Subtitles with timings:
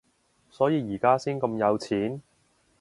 [0.49, 2.23] 所以而家先咁有錢？